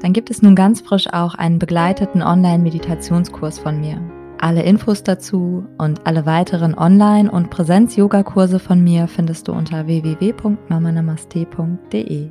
dann 0.00 0.12
gibt 0.12 0.30
es 0.30 0.42
nun 0.42 0.54
ganz 0.54 0.80
frisch 0.80 1.12
auch 1.12 1.34
einen 1.34 1.58
begleiteten 1.58 2.22
Online-Meditationskurs 2.22 3.58
von 3.58 3.80
mir. 3.80 4.00
Alle 4.40 4.62
Infos 4.62 5.02
dazu 5.02 5.66
und 5.78 6.06
alle 6.06 6.24
weiteren 6.24 6.78
Online- 6.78 7.28
und 7.30 7.50
Präsenz-Yoga-Kurse 7.50 8.60
von 8.60 8.84
mir 8.84 9.08
findest 9.08 9.48
du 9.48 9.52
unter 9.52 9.86
www.mamanamaste.de. 9.86 12.30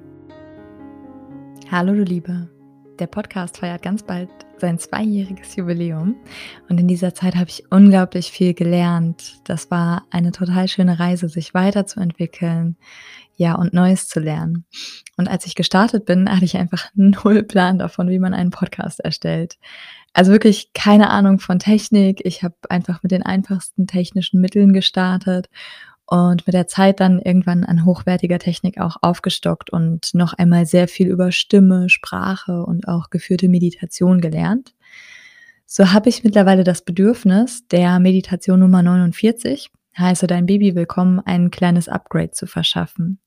Hallo 1.69 1.93
du 1.93 2.03
Liebe, 2.03 2.47
der 2.97 3.07
Podcast 3.07 3.57
feiert 3.57 3.81
ganz 3.81 4.03
bald 4.03 4.29
sein 4.57 4.79
zweijähriges 4.79 5.57
Jubiläum. 5.57 6.15
Und 6.69 6.79
in 6.79 6.87
dieser 6.87 7.13
Zeit 7.13 7.35
habe 7.35 7.49
ich 7.49 7.65
unglaublich 7.69 8.31
viel 8.31 8.53
gelernt. 8.53 9.41
Das 9.43 9.69
war 9.69 10.05
eine 10.09 10.31
total 10.31 10.69
schöne 10.69 10.99
Reise, 10.99 11.27
sich 11.27 11.53
weiterzuentwickeln, 11.53 12.77
ja, 13.37 13.53
und 13.55 13.71
Neues 13.73 14.09
zu 14.09 14.19
lernen. 14.19 14.65
Und 15.15 15.27
als 15.27 15.45
ich 15.45 15.55
gestartet 15.55 16.05
bin, 16.05 16.29
hatte 16.29 16.43
ich 16.43 16.57
einfach 16.57 16.89
null 16.95 17.43
Plan 17.43 17.79
davon, 17.79 18.09
wie 18.09 18.19
man 18.19 18.33
einen 18.33 18.49
Podcast 18.49 18.99
erstellt. 18.99 19.57
Also 20.11 20.31
wirklich 20.31 20.73
keine 20.73 21.11
Ahnung 21.11 21.39
von 21.39 21.59
Technik. 21.59 22.21
Ich 22.25 22.43
habe 22.43 22.55
einfach 22.69 23.03
mit 23.03 23.11
den 23.11 23.23
einfachsten 23.23 23.85
technischen 23.85 24.41
Mitteln 24.41 24.73
gestartet 24.73 25.49
und 26.07 26.47
mit 26.47 26.55
der 26.55 26.67
Zeit 26.67 26.99
dann 26.99 27.19
irgendwann 27.19 27.63
an 27.63 27.85
hochwertiger 27.85 28.39
Technik 28.39 28.79
auch 28.79 28.97
aufgestockt 29.01 29.69
und 29.69 30.13
noch 30.15 30.33
einmal 30.33 30.65
sehr 30.65 30.87
viel 30.87 31.07
über 31.07 31.31
Stimme, 31.31 31.89
Sprache 31.89 32.63
und 32.63 32.87
auch 32.87 33.11
geführte 33.11 33.49
Meditation 33.49 34.19
gelernt. 34.19 34.73
So 35.67 35.91
habe 35.91 36.09
ich 36.09 36.23
mittlerweile 36.23 36.63
das 36.63 36.83
Bedürfnis, 36.83 37.67
der 37.67 37.99
Meditation 37.99 38.61
Nummer 38.61 38.81
49, 38.81 39.69
heiße 39.97 40.25
dein 40.25 40.45
Baby 40.45 40.75
willkommen, 40.75 41.19
ein 41.19 41.51
kleines 41.51 41.89
Upgrade 41.89 42.31
zu 42.31 42.47
verschaffen. 42.47 43.19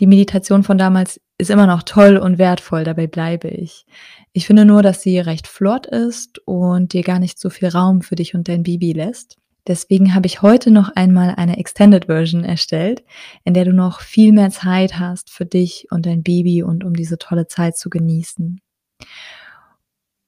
Die 0.00 0.06
Meditation 0.06 0.62
von 0.62 0.78
damals 0.78 1.20
ist 1.36 1.50
immer 1.50 1.66
noch 1.66 1.82
toll 1.82 2.16
und 2.16 2.38
wertvoll, 2.38 2.84
dabei 2.84 3.06
bleibe 3.06 3.48
ich. 3.48 3.84
Ich 4.32 4.46
finde 4.46 4.64
nur, 4.64 4.82
dass 4.82 5.02
sie 5.02 5.18
recht 5.18 5.46
flott 5.46 5.86
ist 5.86 6.38
und 6.46 6.94
dir 6.94 7.02
gar 7.02 7.18
nicht 7.18 7.38
so 7.38 7.50
viel 7.50 7.68
Raum 7.68 8.00
für 8.00 8.14
dich 8.14 8.34
und 8.34 8.48
dein 8.48 8.62
Baby 8.62 8.92
lässt. 8.92 9.36
Deswegen 9.66 10.14
habe 10.14 10.26
ich 10.26 10.40
heute 10.40 10.70
noch 10.70 10.88
einmal 10.96 11.34
eine 11.36 11.58
Extended 11.58 12.06
Version 12.06 12.44
erstellt, 12.44 13.04
in 13.44 13.52
der 13.52 13.66
du 13.66 13.74
noch 13.74 14.00
viel 14.00 14.32
mehr 14.32 14.50
Zeit 14.50 14.98
hast 14.98 15.30
für 15.30 15.44
dich 15.44 15.86
und 15.90 16.06
dein 16.06 16.22
Baby 16.22 16.62
und 16.62 16.82
um 16.82 16.94
diese 16.94 17.18
tolle 17.18 17.46
Zeit 17.46 17.76
zu 17.76 17.90
genießen. 17.90 18.60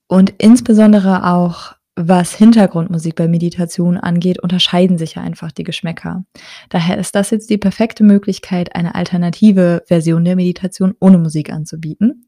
Und 0.07 0.35
insbesondere 0.37 1.33
auch 1.33 1.75
was 1.95 2.35
Hintergrundmusik 2.35 3.17
bei 3.17 3.29
Meditation 3.29 3.99
angeht, 3.99 4.43
unterscheiden 4.43 4.97
sich 4.97 5.17
ja 5.17 5.23
einfach 5.23 5.53
die 5.53 5.65
Geschmäcker. 5.65 6.25
Daher 6.71 6.99
ist 6.99 7.15
das 7.15 7.31
jetzt 7.31 7.51
die 7.51 7.59
perfekte 7.59 8.03
Möglichkeit, 8.03 8.75
eine 8.75 8.95
alternative 8.95 9.83
Version 9.87 10.25
der 10.25 10.37
Meditation 10.37 10.95
ohne 11.01 11.19
Musik 11.19 11.53
anzubieten. 11.53 12.27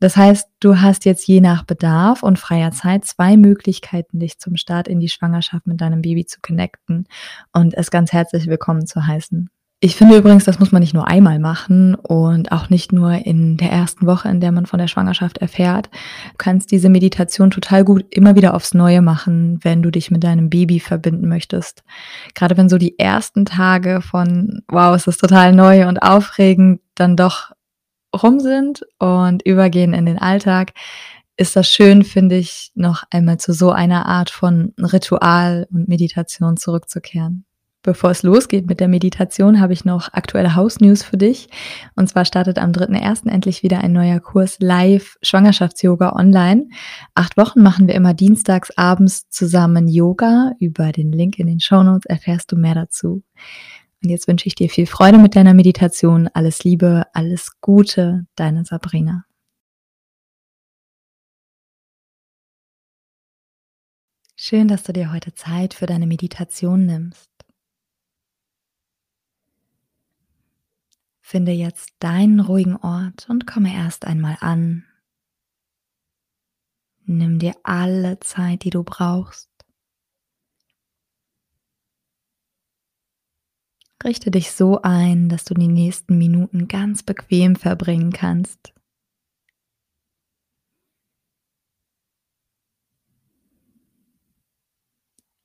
Das 0.00 0.16
heißt, 0.16 0.48
du 0.60 0.80
hast 0.80 1.04
jetzt 1.04 1.26
je 1.26 1.40
nach 1.40 1.64
Bedarf 1.64 2.22
und 2.22 2.38
freier 2.38 2.72
Zeit 2.72 3.04
zwei 3.04 3.36
Möglichkeiten, 3.36 4.20
dich 4.20 4.38
zum 4.38 4.56
Start 4.56 4.86
in 4.86 5.00
die 5.00 5.08
Schwangerschaft 5.08 5.66
mit 5.66 5.80
deinem 5.80 6.02
Baby 6.02 6.26
zu 6.26 6.40
connecten 6.40 7.06
und 7.52 7.74
es 7.74 7.90
ganz 7.90 8.12
herzlich 8.12 8.46
willkommen 8.46 8.86
zu 8.86 9.06
heißen. 9.06 9.50
Ich 9.84 9.96
finde 9.96 10.16
übrigens, 10.16 10.44
das 10.44 10.58
muss 10.58 10.72
man 10.72 10.80
nicht 10.80 10.94
nur 10.94 11.06
einmal 11.08 11.38
machen 11.38 11.94
und 11.94 12.52
auch 12.52 12.70
nicht 12.70 12.94
nur 12.94 13.12
in 13.26 13.58
der 13.58 13.70
ersten 13.70 14.06
Woche, 14.06 14.30
in 14.30 14.40
der 14.40 14.50
man 14.50 14.64
von 14.64 14.78
der 14.78 14.88
Schwangerschaft 14.88 15.36
erfährt. 15.36 15.90
Du 16.30 16.36
kannst 16.38 16.70
diese 16.70 16.88
Meditation 16.88 17.50
total 17.50 17.84
gut 17.84 18.06
immer 18.08 18.34
wieder 18.34 18.54
aufs 18.54 18.72
Neue 18.72 19.02
machen, 19.02 19.58
wenn 19.62 19.82
du 19.82 19.90
dich 19.90 20.10
mit 20.10 20.24
deinem 20.24 20.48
Baby 20.48 20.80
verbinden 20.80 21.28
möchtest. 21.28 21.84
Gerade 22.34 22.56
wenn 22.56 22.70
so 22.70 22.78
die 22.78 22.98
ersten 22.98 23.44
Tage 23.44 24.00
von, 24.00 24.62
wow, 24.68 24.96
es 24.96 25.06
ist 25.06 25.20
total 25.20 25.52
neu 25.52 25.86
und 25.86 25.98
aufregend, 25.98 26.80
dann 26.94 27.14
doch 27.14 27.52
rum 28.16 28.40
sind 28.40 28.86
und 28.98 29.42
übergehen 29.42 29.92
in 29.92 30.06
den 30.06 30.18
Alltag, 30.18 30.72
ist 31.36 31.56
das 31.56 31.68
schön, 31.68 32.04
finde 32.04 32.36
ich, 32.36 32.72
noch 32.74 33.04
einmal 33.10 33.36
zu 33.36 33.52
so 33.52 33.70
einer 33.70 34.06
Art 34.06 34.30
von 34.30 34.72
Ritual 34.78 35.66
und 35.70 35.88
Meditation 35.88 36.56
zurückzukehren. 36.56 37.44
Bevor 37.84 38.12
es 38.12 38.22
losgeht 38.22 38.66
mit 38.66 38.80
der 38.80 38.88
Meditation, 38.88 39.60
habe 39.60 39.74
ich 39.74 39.84
noch 39.84 40.10
aktuelle 40.14 40.54
House-News 40.54 41.02
für 41.02 41.18
dich. 41.18 41.50
Und 41.94 42.08
zwar 42.08 42.24
startet 42.24 42.58
am 42.58 42.72
3.1. 42.72 43.28
endlich 43.28 43.62
wieder 43.62 43.84
ein 43.84 43.92
neuer 43.92 44.20
Kurs 44.20 44.56
live 44.58 45.18
Schwangerschafts-Yoga 45.20 46.16
online. 46.16 46.68
Acht 47.14 47.36
Wochen 47.36 47.60
machen 47.60 47.86
wir 47.86 47.94
immer 47.94 48.14
dienstags 48.14 48.70
abends 48.78 49.28
zusammen 49.28 49.86
Yoga. 49.86 50.52
Über 50.60 50.92
den 50.92 51.12
Link 51.12 51.38
in 51.38 51.46
den 51.46 51.60
Show 51.60 51.82
Notes 51.82 52.06
erfährst 52.06 52.50
du 52.52 52.56
mehr 52.56 52.74
dazu. 52.74 53.22
Und 54.02 54.08
jetzt 54.08 54.28
wünsche 54.28 54.46
ich 54.46 54.54
dir 54.54 54.70
viel 54.70 54.86
Freude 54.86 55.18
mit 55.18 55.36
deiner 55.36 55.52
Meditation. 55.52 56.30
Alles 56.32 56.64
Liebe, 56.64 57.04
alles 57.12 57.60
Gute, 57.60 58.24
deine 58.34 58.64
Sabrina. 58.64 59.26
Schön, 64.36 64.68
dass 64.68 64.84
du 64.84 64.94
dir 64.94 65.12
heute 65.12 65.34
Zeit 65.34 65.74
für 65.74 65.84
deine 65.84 66.06
Meditation 66.06 66.86
nimmst. 66.86 67.33
Finde 71.26 71.52
jetzt 71.52 71.94
deinen 72.00 72.38
ruhigen 72.38 72.76
Ort 72.76 73.30
und 73.30 73.46
komme 73.46 73.74
erst 73.74 74.04
einmal 74.04 74.36
an. 74.40 74.84
Nimm 77.06 77.38
dir 77.38 77.54
alle 77.62 78.20
Zeit, 78.20 78.62
die 78.62 78.68
du 78.68 78.84
brauchst. 78.84 79.48
Richte 84.04 84.30
dich 84.30 84.52
so 84.52 84.82
ein, 84.82 85.30
dass 85.30 85.46
du 85.46 85.54
die 85.54 85.66
nächsten 85.66 86.18
Minuten 86.18 86.68
ganz 86.68 87.02
bequem 87.02 87.56
verbringen 87.56 88.12
kannst. 88.12 88.74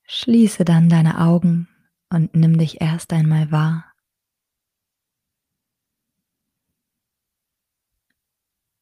Schließe 0.04 0.66
dann 0.66 0.90
deine 0.90 1.22
Augen 1.22 1.70
und 2.10 2.36
nimm 2.36 2.58
dich 2.58 2.82
erst 2.82 3.14
einmal 3.14 3.50
wahr. 3.54 3.89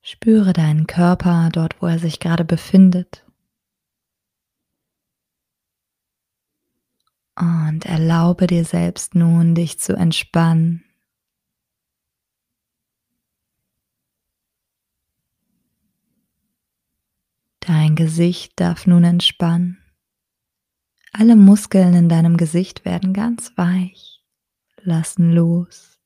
Spüre 0.09 0.53
deinen 0.53 0.87
Körper 0.87 1.49
dort, 1.51 1.81
wo 1.81 1.85
er 1.85 1.99
sich 1.99 2.21
gerade 2.21 2.45
befindet. 2.45 3.25
Und 7.35 7.81
erlaube 7.83 8.47
dir 8.47 8.63
selbst 8.63 9.15
nun, 9.15 9.53
dich 9.53 9.81
zu 9.81 9.97
entspannen. 9.97 10.85
Dein 17.59 17.97
Gesicht 17.97 18.57
darf 18.61 18.87
nun 18.87 19.03
entspannen. 19.03 19.83
Alle 21.11 21.35
Muskeln 21.35 21.93
in 21.93 22.07
deinem 22.07 22.37
Gesicht 22.37 22.85
werden 22.85 23.11
ganz 23.11 23.51
weich, 23.57 24.23
lassen 24.83 25.33
los. 25.33 25.96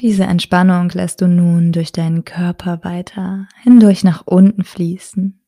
Diese 0.00 0.22
Entspannung 0.22 0.90
lässt 0.90 1.20
du 1.22 1.26
nun 1.26 1.72
durch 1.72 1.90
deinen 1.90 2.24
Körper 2.24 2.84
weiter 2.84 3.48
hindurch 3.62 4.04
nach 4.04 4.24
unten 4.26 4.62
fließen. 4.62 5.40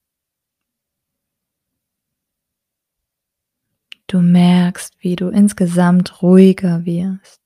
Du 4.08 4.20
merkst, 4.20 4.96
wie 4.98 5.14
du 5.14 5.28
insgesamt 5.28 6.20
ruhiger 6.20 6.84
wirst. 6.84 7.40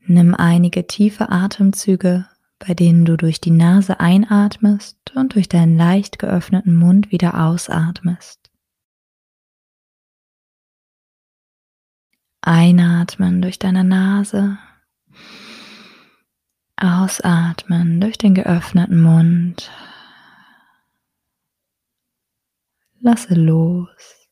Nimm 0.00 0.34
einige 0.34 0.86
tiefe 0.86 1.30
Atemzüge 1.30 2.26
bei 2.64 2.74
denen 2.74 3.04
du 3.04 3.16
durch 3.16 3.40
die 3.40 3.50
Nase 3.50 3.98
einatmest 3.98 4.96
und 5.16 5.34
durch 5.34 5.48
deinen 5.48 5.76
leicht 5.76 6.20
geöffneten 6.20 6.76
Mund 6.76 7.10
wieder 7.10 7.40
ausatmest. 7.40 8.50
Einatmen 12.40 13.42
durch 13.42 13.58
deine 13.58 13.82
Nase. 13.82 14.58
Ausatmen 16.76 18.00
durch 18.00 18.16
den 18.16 18.34
geöffneten 18.34 19.00
Mund. 19.00 19.70
Lasse 23.00 23.34
los. 23.34 24.28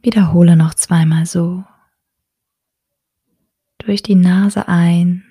Wiederhole 0.00 0.56
noch 0.56 0.72
zweimal 0.74 1.26
so. 1.26 1.64
Durch 3.86 4.02
die 4.02 4.16
Nase 4.16 4.66
ein 4.66 5.22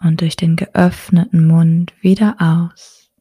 und 0.00 0.20
durch 0.20 0.34
den 0.34 0.56
geöffneten 0.56 1.46
Mund 1.46 1.94
wieder 2.00 2.34
aus. 2.40 3.12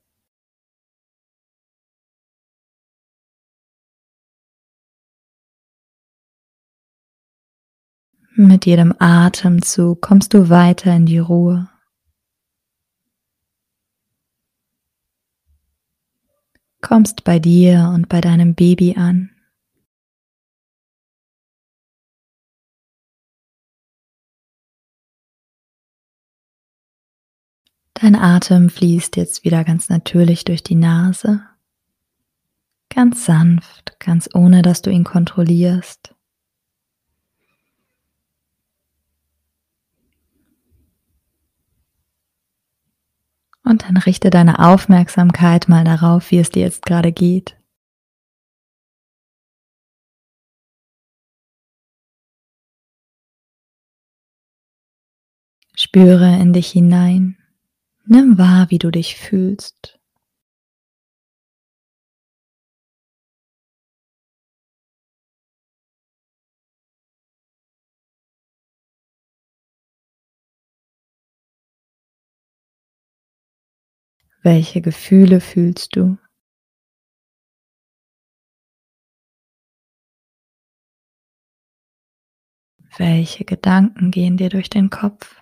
Mit 8.36 8.66
jedem 8.66 8.96
Atemzug 8.98 10.02
kommst 10.02 10.34
du 10.34 10.50
weiter 10.50 10.96
in 10.96 11.06
die 11.06 11.20
Ruhe. 11.20 11.70
Kommst 16.82 17.24
bei 17.24 17.38
dir 17.38 17.92
und 17.94 18.10
bei 18.10 18.20
deinem 18.20 18.56
Baby 18.56 18.96
an. 18.98 19.35
Dein 28.06 28.14
Atem 28.14 28.70
fließt 28.70 29.16
jetzt 29.16 29.44
wieder 29.44 29.64
ganz 29.64 29.90
natürlich 29.90 30.46
durch 30.46 30.62
die 30.62 30.76
Nase. 30.76 31.42
Ganz 32.94 33.26
sanft, 33.26 34.00
ganz 34.00 34.30
ohne 34.32 34.62
dass 34.62 34.84
du 34.84 34.92
ihn 34.92 35.04
kontrollierst. 35.04 36.14
Und 43.64 43.82
dann 43.82 43.98
richte 43.98 44.30
deine 44.30 44.60
Aufmerksamkeit 44.60 45.68
mal 45.68 45.84
darauf, 45.84 46.30
wie 46.30 46.38
es 46.38 46.52
dir 46.52 46.62
jetzt 46.62 46.86
gerade 46.86 47.12
geht. 47.12 47.58
Spüre 55.76 56.40
in 56.40 56.54
dich 56.54 56.70
hinein. 56.70 57.40
Nimm 58.08 58.38
wahr, 58.38 58.70
wie 58.70 58.78
du 58.78 58.92
dich 58.92 59.16
fühlst. 59.16 60.00
Welche 74.44 74.82
Gefühle 74.82 75.42
fühlst 75.42 75.96
du? 75.96 76.18
Welche 82.98 83.46
Gedanken 83.46 84.12
gehen 84.12 84.38
dir 84.38 84.50
durch 84.50 84.70
den 84.70 84.90
Kopf? 84.90 85.42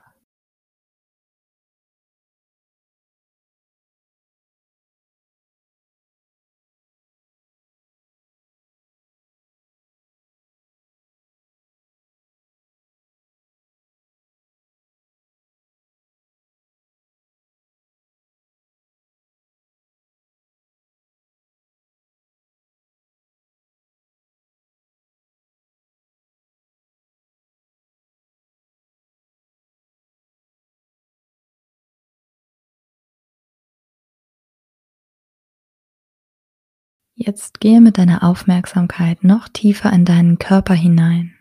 Jetzt 37.15 37.59
gehe 37.59 37.79
mit 37.79 37.99
deiner 37.99 38.23
Aufmerksamkeit 38.23 39.23
noch 39.23 39.47
tiefer 39.47 39.93
in 39.93 40.03
deinen 40.03 40.39
Körper 40.39 40.73
hinein. 40.73 41.35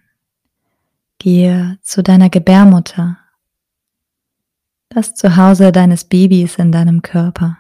Gehe 1.19 1.79
zu 1.81 2.03
deiner 2.03 2.29
Gebärmutter, 2.29 3.17
das 4.91 5.15
Zuhause 5.15 5.73
deines 5.73 6.05
Babys 6.05 6.57
in 6.57 6.73
deinem 6.73 7.01
Körper. 7.01 7.57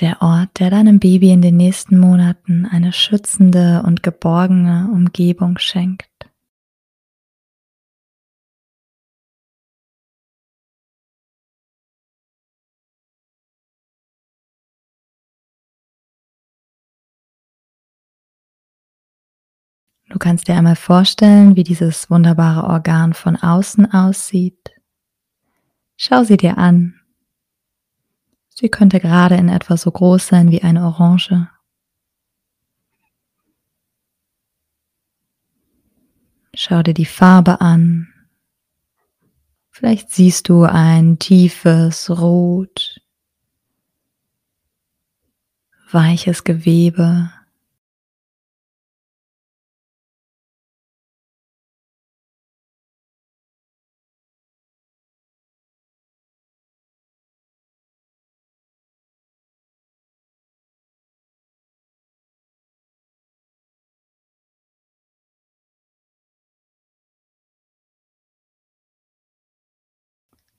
Der 0.00 0.22
Ort, 0.22 0.58
der 0.58 0.70
deinem 0.70 0.98
Baby 0.98 1.30
in 1.30 1.42
den 1.42 1.56
nächsten 1.56 1.98
Monaten 1.98 2.66
eine 2.66 2.92
schützende 2.92 3.82
und 3.84 4.02
geborgene 4.02 4.88
Umgebung 4.92 5.58
schenkt. 5.58 6.17
Du 20.10 20.18
kannst 20.18 20.48
dir 20.48 20.54
einmal 20.54 20.76
vorstellen, 20.76 21.54
wie 21.56 21.64
dieses 21.64 22.08
wunderbare 22.10 22.64
Organ 22.64 23.12
von 23.12 23.36
außen 23.36 23.92
aussieht. 23.92 24.70
Schau 25.96 26.24
sie 26.24 26.38
dir 26.38 26.56
an. 26.56 26.94
Sie 28.48 28.68
könnte 28.68 29.00
gerade 29.00 29.36
in 29.36 29.48
etwa 29.48 29.76
so 29.76 29.90
groß 29.90 30.26
sein 30.26 30.50
wie 30.50 30.62
eine 30.62 30.84
Orange. 30.84 31.48
Schau 36.54 36.82
dir 36.82 36.94
die 36.94 37.06
Farbe 37.06 37.60
an. 37.60 38.12
Vielleicht 39.70 40.10
siehst 40.10 40.48
du 40.48 40.64
ein 40.64 41.20
tiefes 41.20 42.10
Rot, 42.10 43.00
weiches 45.92 46.42
Gewebe. 46.42 47.30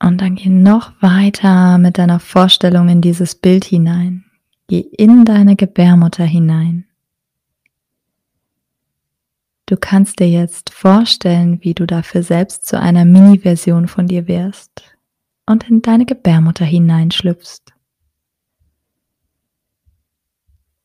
Und 0.01 0.22
dann 0.22 0.36
geh 0.36 0.50
noch 0.50 0.94
weiter 1.01 1.77
mit 1.77 1.98
deiner 1.98 2.20
Vorstellung 2.20 2.88
in 2.88 3.01
dieses 3.01 3.36
Bild 3.36 3.65
hinein. 3.65 4.25
Geh 4.68 4.79
in 4.79 5.25
deine 5.25 5.56
Gebärmutter 5.56 6.24
hinein. 6.24 6.86
Du 9.65 9.77
kannst 9.77 10.20
dir 10.20 10.29
jetzt 10.29 10.72
vorstellen, 10.72 11.60
wie 11.63 11.74
du 11.74 11.86
dafür 11.86 12.24
selbst 12.24 12.65
zu 12.65 12.79
einer 12.79 13.06
Mini-Version 13.06 13.88
von 13.88 14.08
dir 14.08 14.27
wärst 14.27 14.98
und 15.46 15.70
in 15.70 15.82
deine 15.82 16.06
Gebärmutter 16.06 16.65
hineinschlüpfst. 16.65 17.74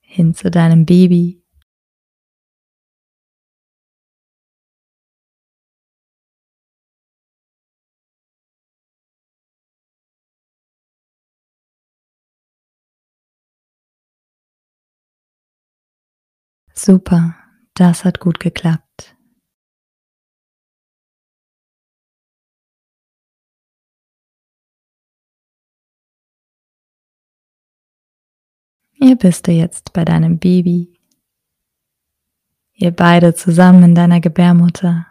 Hin 0.01 0.35
zu 0.35 0.51
deinem 0.51 0.87
Baby, 0.87 1.44
Super, 16.77 17.37
das 17.75 18.05
hat 18.05 18.19
gut 18.19 18.41
geklappt. 18.41 19.17
Hier 28.91 29.17
bist 29.17 29.47
du 29.47 29.53
jetzt 29.53 29.93
bei 29.93 30.05
deinem 30.05 30.39
Baby. 30.39 30.99
Ihr 32.73 32.91
beide 32.91 33.35
zusammen 33.35 33.83
in 33.85 33.95
deiner 33.95 34.21
Gebärmutter. 34.21 35.07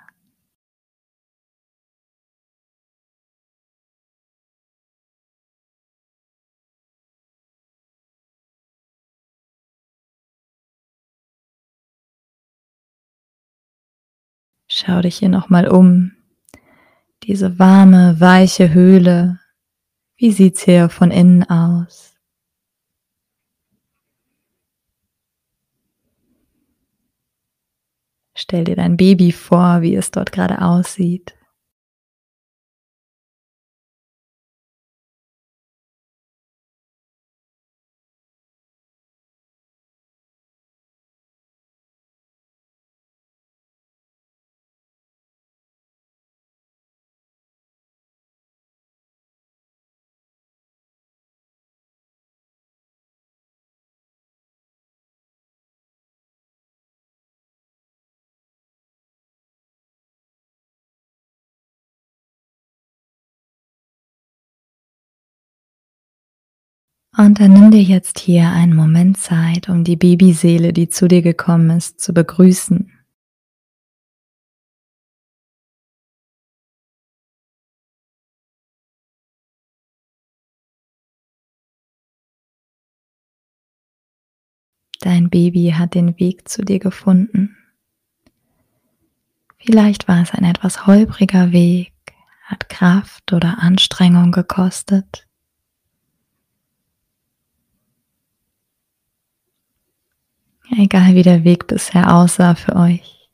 Schau 14.86 15.02
dich 15.02 15.18
hier 15.18 15.30
nochmal 15.30 15.68
um. 15.70 16.12
Diese 17.24 17.58
warme, 17.58 18.20
weiche 18.20 18.74
Höhle. 18.74 19.40
Wie 20.18 20.32
sieht's 20.32 20.63
hier 20.63 20.90
von 20.90 21.10
innen 21.10 21.50
aus? 21.50 22.13
Stell 28.36 28.66
dir 28.66 28.75
dein 28.75 28.98
Baby 28.98 29.32
vor, 29.32 29.82
wie 29.82 29.96
es 29.96 30.12
dort 30.12 30.34
gerade 30.34 30.62
aussieht. 30.62 31.34
Und 67.15 67.39
dann 67.39 67.53
nimm 67.53 67.70
dir 67.70 67.84
jetzt 67.84 68.17
hier 68.17 68.50
einen 68.50 68.75
Moment 68.75 69.17
Zeit, 69.17 69.70
um 69.70 69.84
die 69.84 69.96
Babyseele, 69.96 70.74
die 70.74 70.89
zu 70.89 71.08
dir 71.08 71.22
gekommen 71.22 71.70
ist, 71.70 72.01
zu 72.01 72.12
begrüßen. 72.12 72.91
Dein 85.01 85.29
Baby 85.29 85.75
hat 85.77 85.93
den 85.93 86.17
Weg 86.17 86.48
zu 86.50 86.63
dir 86.63 86.79
gefunden. 86.79 87.58
Vielleicht 89.60 90.08
war 90.08 90.22
es 90.22 90.32
ein 90.32 90.46
etwas 90.46 90.88
holpriger 90.88 91.51
Weg, 91.51 91.93
hat 92.43 92.70
Kraft 92.70 93.34
oder 93.34 93.60
Anstrengung 93.60 94.32
gekostet. 94.32 95.27
Egal 100.75 101.13
wie 101.13 101.24
der 101.24 101.44
Weg 101.44 101.68
bisher 101.68 102.15
aussah 102.15 102.56
für 102.56 102.75
euch. 102.75 103.30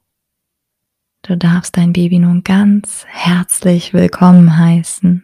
Du 1.22 1.38
darfst 1.38 1.78
dein 1.78 1.94
Baby 1.94 2.20
nun 2.20 2.44
ganz 2.44 3.06
herzlich 3.08 3.94
willkommen 3.94 4.58
heißen. 4.58 5.24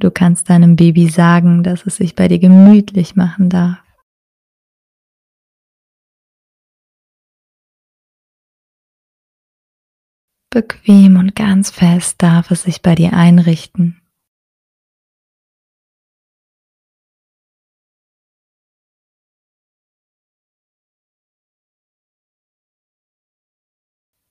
Du 0.00 0.12
kannst 0.12 0.48
deinem 0.48 0.76
Baby 0.76 1.08
sagen, 1.08 1.64
dass 1.64 1.84
es 1.84 1.96
sich 1.96 2.14
bei 2.14 2.28
dir 2.28 2.38
gemütlich 2.38 3.16
machen 3.16 3.50
darf. 3.50 3.82
Bequem 10.50 11.16
und 11.16 11.34
ganz 11.34 11.70
fest 11.70 12.22
darf 12.22 12.52
es 12.52 12.62
sich 12.62 12.80
bei 12.80 12.94
dir 12.94 13.12
einrichten. 13.12 14.00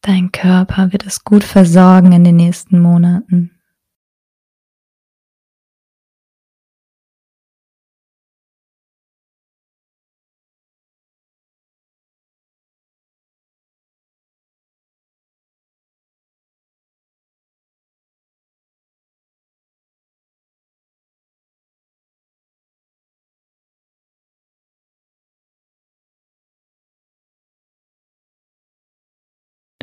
Dein 0.01 0.31
Körper 0.31 0.93
wird 0.93 1.05
es 1.05 1.25
gut 1.25 1.43
versorgen 1.43 2.13
in 2.13 2.23
den 2.23 2.37
nächsten 2.37 2.81
Monaten. 2.81 3.56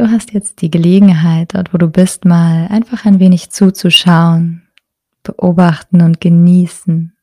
Du 0.04 0.10
hast 0.10 0.34
jetzt 0.34 0.60
die 0.60 0.70
Gelegenheit, 0.70 1.54
dort 1.54 1.72
wo 1.72 1.78
du 1.78 1.88
bist, 1.88 2.26
mal 2.26 2.66
einfach 2.66 3.06
ein 3.06 3.20
wenig 3.20 3.48
zuzuschauen, 3.48 4.68
beobachten 5.22 6.02
und 6.02 6.20
genießen. 6.20 7.16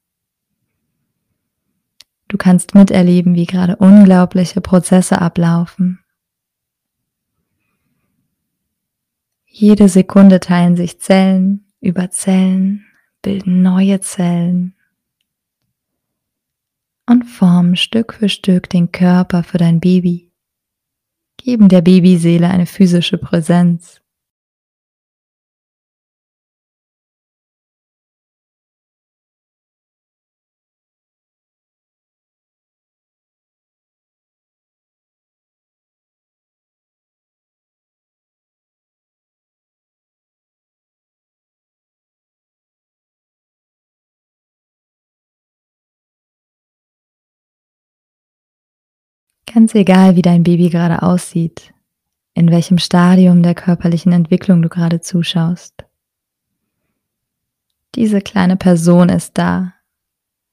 Du 2.27 2.37
kannst 2.37 2.73
miterleben, 2.73 3.35
wie 3.35 3.45
gerade 3.45 3.75
unglaubliche 3.75 4.61
Prozesse 4.61 5.21
ablaufen. 5.21 5.99
Jede 9.45 9.87
Sekunde 9.87 10.39
teilen 10.39 10.75
sich 10.75 10.99
Zellen 10.99 11.67
über 11.81 12.09
Zellen, 12.09 12.83
bilden 13.21 13.61
neue 13.61 13.99
Zellen 13.99 14.73
und 17.05 17.25
formen 17.25 17.75
Stück 17.75 18.15
für 18.15 18.27
Stück 18.27 18.71
den 18.71 18.91
Körper 18.91 19.43
für 19.43 19.59
dein 19.59 19.79
Baby 19.79 20.30
geben 21.43 21.69
der 21.69 21.81
Babyseele 21.81 22.49
eine 22.49 22.65
physische 22.65 23.17
Präsenz. 23.17 24.00
Ganz 49.53 49.75
egal, 49.75 50.15
wie 50.15 50.21
dein 50.21 50.43
Baby 50.43 50.69
gerade 50.69 51.01
aussieht, 51.01 51.73
in 52.33 52.51
welchem 52.51 52.77
Stadium 52.77 53.43
der 53.43 53.53
körperlichen 53.53 54.13
Entwicklung 54.13 54.61
du 54.61 54.69
gerade 54.69 55.01
zuschaust. 55.01 55.83
Diese 57.95 58.21
kleine 58.21 58.55
Person 58.55 59.09
ist 59.09 59.37
da. 59.37 59.73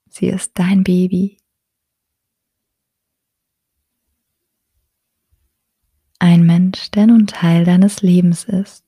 Sie 0.08 0.26
ist 0.26 0.58
dein 0.58 0.82
Baby. 0.82 1.38
Ein 6.18 6.44
Mensch, 6.44 6.90
der 6.90 7.06
nun 7.06 7.28
Teil 7.28 7.64
deines 7.64 8.02
Lebens 8.02 8.44
ist. 8.44 8.84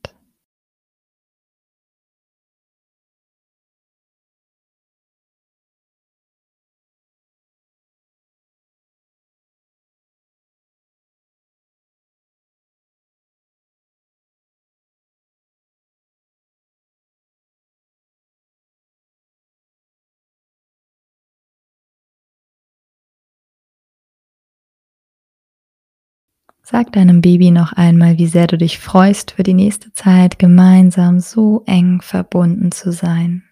Sag 26.70 26.92
deinem 26.92 27.20
Baby 27.20 27.50
noch 27.50 27.72
einmal, 27.72 28.18
wie 28.18 28.28
sehr 28.28 28.46
du 28.46 28.56
dich 28.56 28.78
freust, 28.78 29.32
für 29.32 29.42
die 29.42 29.54
nächste 29.54 29.92
Zeit 29.92 30.38
gemeinsam 30.38 31.18
so 31.18 31.64
eng 31.66 32.00
verbunden 32.00 32.70
zu 32.70 32.92
sein. 32.92 33.42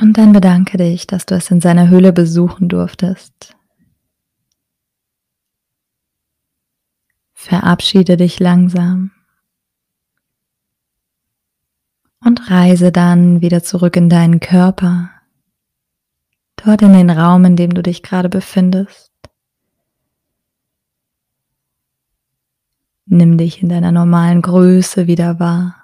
Und 0.00 0.16
dann 0.16 0.32
bedanke 0.32 0.78
dich, 0.78 1.06
dass 1.06 1.26
du 1.26 1.34
es 1.34 1.50
in 1.50 1.60
seiner 1.60 1.88
Höhle 1.88 2.12
besuchen 2.12 2.68
durftest. 2.68 3.56
Verabschiede 7.34 8.16
dich 8.16 8.38
langsam 8.38 9.10
und 12.24 12.50
reise 12.50 12.92
dann 12.92 13.40
wieder 13.40 13.62
zurück 13.62 13.96
in 13.96 14.08
deinen 14.08 14.40
Körper, 14.40 15.10
dort 16.56 16.82
in 16.82 16.92
den 16.92 17.10
Raum, 17.10 17.44
in 17.44 17.56
dem 17.56 17.74
du 17.74 17.82
dich 17.82 18.02
gerade 18.02 18.28
befindest. 18.28 19.12
Nimm 23.06 23.38
dich 23.38 23.62
in 23.62 23.68
deiner 23.68 23.92
normalen 23.92 24.42
Größe 24.42 25.06
wieder 25.06 25.40
wahr. 25.40 25.77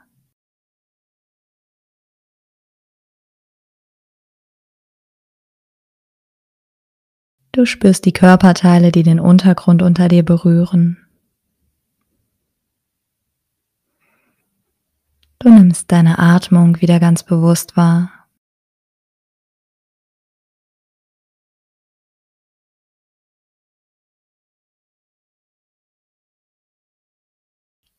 Du 7.54 7.66
spürst 7.66 8.04
die 8.04 8.12
Körperteile, 8.12 8.90
die 8.90 9.04
den 9.04 9.20
Untergrund 9.20 9.80
unter 9.80 10.08
dir 10.08 10.24
berühren. 10.24 10.96
Du 15.38 15.50
nimmst 15.50 15.92
deine 15.92 16.18
Atmung 16.18 16.80
wieder 16.80 16.98
ganz 16.98 17.22
bewusst 17.22 17.76
wahr. 17.76 18.10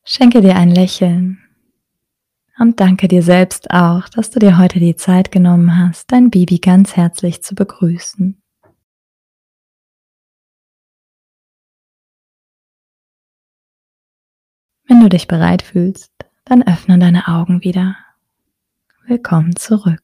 Schenke 0.03 0.41
dir 0.41 0.57
ein 0.57 0.69
Lächeln 0.69 1.39
und 2.59 2.81
danke 2.81 3.07
dir 3.07 3.23
selbst 3.23 3.71
auch, 3.71 4.09
dass 4.09 4.31
du 4.31 4.39
dir 4.39 4.57
heute 4.57 4.79
die 4.79 4.97
Zeit 4.97 5.31
genommen 5.31 5.79
hast, 5.79 6.11
dein 6.11 6.29
Baby 6.29 6.59
ganz 6.59 6.97
herzlich 6.97 7.41
zu 7.41 7.55
begrüßen. 7.55 8.41
Wenn 14.87 14.99
du 14.99 15.09
dich 15.09 15.27
bereit 15.27 15.63
fühlst, 15.63 16.11
dann 16.45 16.61
öffne 16.61 16.99
deine 16.99 17.27
Augen 17.27 17.63
wieder. 17.63 17.95
Willkommen 19.07 19.55
zurück. 19.55 20.03